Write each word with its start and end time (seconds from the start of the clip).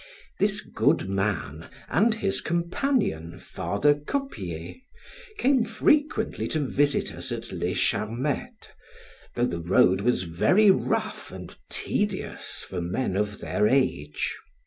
This 0.39 0.61
good 0.61 1.07
man 1.07 1.69
and 1.87 2.15
his 2.15 2.41
companion, 2.41 3.37
Father 3.37 3.93
Coppier, 3.93 4.77
came 5.37 5.63
frequently 5.63 6.47
to 6.47 6.59
visit 6.61 7.13
us 7.13 7.31
at 7.31 7.43
Charmette, 7.77 8.71
though 9.35 9.45
the 9.45 9.59
road 9.59 10.01
was 10.01 10.23
very 10.23 10.71
rough 10.71 11.31
and 11.31 11.55
tedious 11.69 12.65
for 12.67 12.81
men 12.81 13.15
of 13.15 13.41
their 13.41 13.67
age. 13.67 14.33